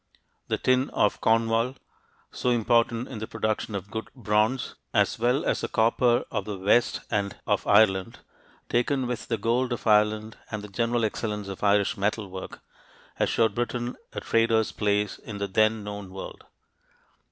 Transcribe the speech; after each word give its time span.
The 0.47 0.57
tin 0.57 0.89
of 0.89 1.21
Cornwall 1.21 1.75
so 2.31 2.49
important 2.49 3.07
in 3.07 3.19
the 3.19 3.27
production 3.27 3.75
of 3.75 3.91
good 3.91 4.09
bronze 4.15 4.73
as 4.95 5.19
well 5.19 5.45
as 5.45 5.61
the 5.61 5.67
copper 5.67 6.23
of 6.31 6.45
the 6.45 6.57
west 6.57 7.01
and 7.11 7.37
of 7.45 7.67
Ireland, 7.67 8.17
taken 8.67 9.05
with 9.05 9.27
the 9.27 9.37
gold 9.37 9.71
of 9.71 9.85
Ireland 9.85 10.37
and 10.49 10.63
the 10.63 10.69
general 10.69 11.05
excellence 11.05 11.47
of 11.49 11.63
Irish 11.63 11.97
metal 11.97 12.31
work, 12.31 12.61
assured 13.19 13.53
Britain 13.53 13.95
a 14.11 14.21
trader's 14.21 14.71
place 14.71 15.19
in 15.19 15.37
the 15.37 15.45
then 15.47 15.83
known 15.83 16.09
world. 16.11 16.45